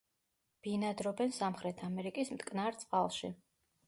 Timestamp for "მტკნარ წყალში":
2.39-3.31